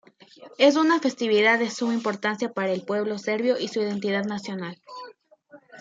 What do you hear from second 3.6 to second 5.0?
su identidad nacional.